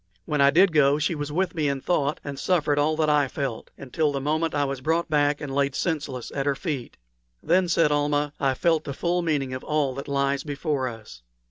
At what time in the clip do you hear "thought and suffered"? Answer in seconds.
1.79-2.79